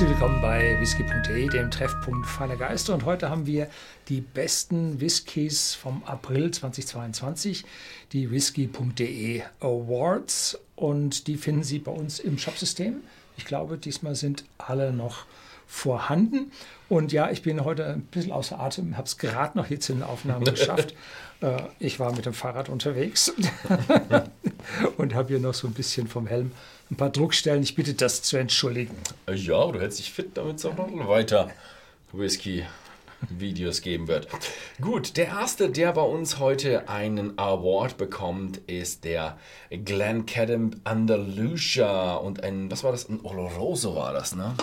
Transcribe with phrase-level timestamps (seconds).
[0.00, 2.94] Herzlich willkommen bei whisky.de, dem Treffpunkt feiner Geister.
[2.94, 3.68] Und heute haben wir
[4.08, 7.66] die besten Whiskys vom April 2022,
[8.14, 10.58] die whisky.de Awards.
[10.74, 13.02] Und die finden Sie bei uns im Shopsystem.
[13.36, 15.26] Ich glaube, diesmal sind alle noch
[15.66, 16.50] vorhanden.
[16.88, 19.96] Und ja, ich bin heute ein bisschen außer Atem, habe es gerade noch jetzt in
[19.96, 20.94] den Aufnahmen geschafft.
[21.42, 23.32] Äh, ich war mit dem Fahrrad unterwegs
[24.96, 26.52] und habe hier noch so ein bisschen vom Helm
[26.90, 27.62] ein paar Druckstellen.
[27.62, 28.96] Ich bitte das zu entschuldigen.
[29.32, 31.50] Ja, du hältst dich fit, damit es auch noch weiter
[32.12, 32.64] Whisky.
[33.28, 34.28] Videos geben wird.
[34.80, 39.36] Gut, der erste, der bei uns heute einen Award bekommt, ist der
[39.70, 43.08] Glenn Cadam Andalusia und ein, was war das?
[43.08, 44.54] Ein Oloroso war das, ne?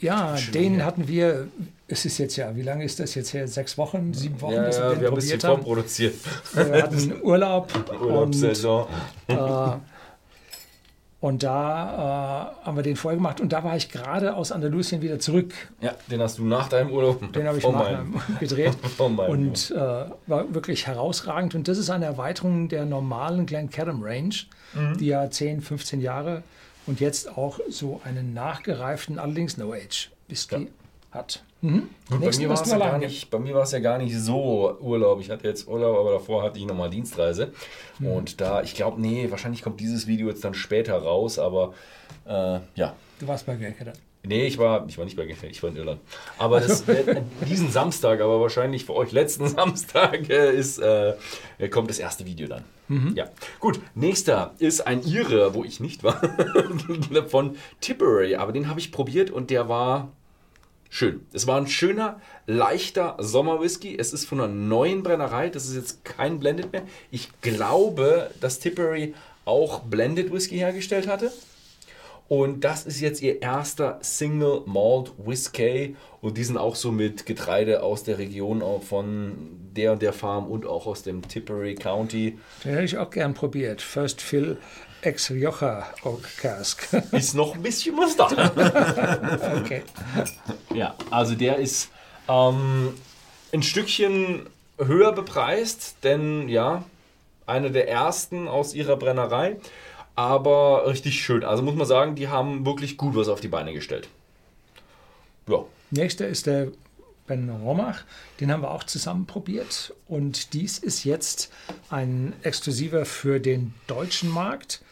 [0.00, 1.48] Ja, den hatten wir,
[1.88, 3.48] es ist jetzt ja, wie lange ist das jetzt her?
[3.48, 6.14] Sechs Wochen, sieben Wochen, ja, dass ja, wir, wir haben ein bisschen vorproduziert.
[6.52, 7.72] Wir hatten Urlaub.
[8.00, 8.86] Urlaubssaison.
[9.26, 9.78] Und, äh,
[11.20, 15.00] und da äh, haben wir den vorher gemacht und da war ich gerade aus Andalusien
[15.00, 15.52] wieder zurück.
[15.80, 17.32] Ja, den hast du nach deinem Urlaub.
[17.32, 21.54] Den habe ich nach meinem gedreht und äh, war wirklich herausragend.
[21.54, 24.34] Und das ist eine Erweiterung der normalen Glencairn Range,
[24.74, 24.98] mhm.
[24.98, 26.42] die ja 10, 15 Jahre
[26.86, 30.68] und jetzt auch so einen nachgereiften, allerdings No Age Whisky ja.
[31.10, 31.42] Hat.
[31.60, 31.88] Mhm.
[32.08, 35.20] Gut, bei, mir ja gar nicht, bei mir war es ja gar nicht so Urlaub.
[35.20, 37.52] Ich hatte jetzt Urlaub, aber davor hatte ich nochmal Dienstreise.
[37.98, 38.06] Mhm.
[38.06, 41.74] Und da, ich glaube, nee, wahrscheinlich kommt dieses Video jetzt dann später raus, aber
[42.26, 42.94] äh, ja.
[43.18, 43.92] Du warst bei Gelke
[44.24, 46.00] Nee, ich war, ich war nicht bei Gefähr, ich war in Irland.
[46.38, 46.84] Aber das,
[47.48, 51.14] diesen Samstag, aber wahrscheinlich für euch letzten Samstag, äh, ist, äh,
[51.70, 52.64] kommt das erste Video dann.
[52.88, 53.12] Mhm.
[53.14, 53.26] Ja.
[53.60, 56.20] Gut, nächster ist ein Ire, wo ich nicht war,
[57.28, 58.36] von Tipperary.
[58.36, 60.12] Aber den habe ich probiert und der war
[60.88, 61.26] schön.
[61.32, 63.96] Es war ein schöner, leichter Sommerwhisky.
[63.98, 65.48] Es ist von einer neuen Brennerei.
[65.48, 66.82] Das ist jetzt kein Blended mehr.
[67.10, 69.14] Ich glaube, dass Tipperary
[69.44, 71.32] auch Blended Whisky hergestellt hatte.
[72.28, 75.96] Und das ist jetzt ihr erster Single Malt Whiskey.
[76.20, 79.34] Und die sind auch so mit Getreide aus der Region von
[79.74, 82.38] der und der Farm und auch aus dem Tipperary County.
[82.64, 83.80] Den hätte ich auch gern probiert.
[83.80, 84.58] First Fill
[85.00, 86.86] Ex Rioja Oak Cask.
[87.12, 88.26] Ist noch ein bisschen was da.
[89.60, 89.82] okay.
[90.74, 91.90] Ja, also der ist
[92.28, 92.94] ähm,
[93.52, 94.46] ein Stückchen
[94.76, 96.84] höher bepreist, denn ja,
[97.46, 99.56] einer der ersten aus ihrer Brennerei
[100.18, 101.44] aber richtig schön.
[101.44, 104.08] Also muss man sagen, die haben wirklich gut was auf die Beine gestellt.
[105.46, 105.64] Ja.
[105.92, 106.72] Nächster ist der
[107.28, 108.02] Ben Romach.
[108.40, 109.94] Den haben wir auch zusammen probiert.
[110.08, 111.52] Und dies ist jetzt
[111.88, 114.82] ein Exklusiver für den deutschen Markt.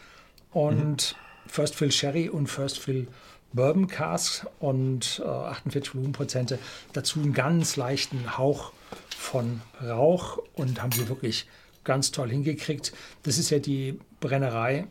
[0.53, 1.49] Und mhm.
[1.49, 3.07] First Fill Sherry und First Fill
[3.51, 6.57] Bourbon Cask und äh, 48 Volumenprozente.
[6.93, 8.71] Dazu einen ganz leichten Hauch
[9.09, 11.47] von Rauch und haben sie wirklich
[11.83, 12.93] ganz toll hingekriegt.
[13.23, 14.87] Das ist ja die Brennerei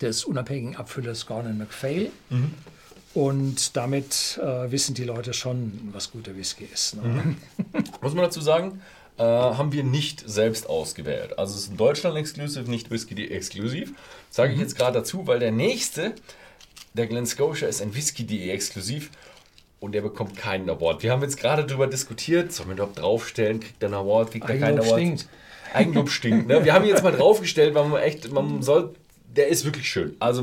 [0.00, 2.10] des unabhängigen Abfüllers Gordon MacPhail.
[2.30, 2.54] Mhm.
[3.14, 6.96] Und damit äh, wissen die Leute schon, was guter Whisky ist.
[6.96, 7.02] Ne?
[7.02, 7.36] Mhm.
[8.00, 8.80] Muss man dazu sagen,
[9.18, 11.38] äh, haben wir nicht selbst ausgewählt.
[11.38, 13.92] Also es ist ein Deutschland-Exclusive, nicht Whisky exklusiv.
[14.30, 14.62] Sage ich mhm.
[14.62, 16.14] jetzt gerade dazu, weil der nächste,
[16.94, 19.10] der Glen Scotia, ist ein Whisky.de exklusiv
[19.80, 21.02] und der bekommt keinen Award.
[21.02, 24.48] Wir haben jetzt gerade darüber diskutiert, sollen wir überhaupt draufstellen, kriegt er einen Award, kriegt
[24.48, 25.00] er keinen Award.
[25.00, 25.28] Stinkt.
[25.74, 26.46] Eigenlob stinkt.
[26.46, 26.64] Ne?
[26.64, 28.94] Wir haben ihn jetzt mal draufgestellt, weil man echt, man soll
[29.36, 30.16] der ist wirklich schön.
[30.20, 30.42] Also,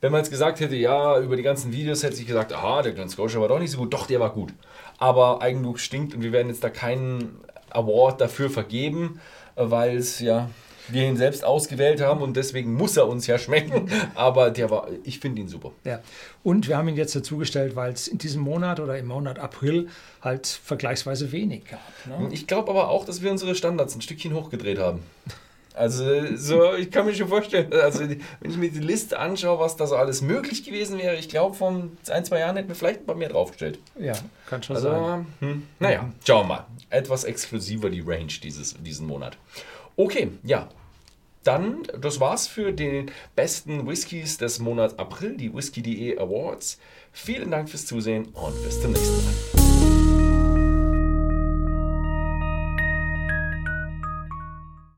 [0.00, 2.92] wenn man jetzt gesagt hätte, ja, über die ganzen Videos hätte ich gesagt, aha, der
[2.92, 3.92] Glen Scotia war doch nicht so gut.
[3.92, 4.52] Doch, der war gut.
[4.98, 7.38] Aber Eigenlob stinkt und wir werden jetzt da keinen
[7.70, 9.20] Award dafür vergeben,
[9.54, 10.48] weil es ja
[10.88, 13.90] wir ihn selbst ausgewählt haben und deswegen muss er uns ja schmecken.
[14.14, 15.72] Aber der war, ich finde ihn super.
[15.84, 16.00] Ja.
[16.42, 19.88] Und wir haben ihn jetzt dazugestellt, weil es in diesem Monat oder im Monat April
[20.22, 21.80] halt vergleichsweise wenig gab.
[22.20, 22.28] Ne?
[22.32, 25.00] Ich glaube aber auch, dass wir unsere Standards ein Stückchen hochgedreht haben.
[25.76, 29.76] Also so, ich kann mir schon vorstellen, also wenn ich mir die Liste anschaue, was
[29.76, 31.68] da so alles möglich gewesen wäre, ich glaube, vor
[32.08, 33.78] ein, zwei Jahren hätten wir vielleicht bei mir draufgestellt.
[34.00, 34.14] Ja,
[34.46, 35.26] kann schon also, sein.
[35.40, 36.66] Hm, naja, schauen wir mal.
[36.88, 39.36] Etwas exklusiver die Range dieses, diesen Monat.
[39.96, 40.68] Okay, ja.
[41.44, 46.78] Dann, das war's für den besten Whiskys des Monats April, die Whisky.de Awards.
[47.12, 49.55] Vielen Dank fürs Zusehen und bis zum nächsten Mal.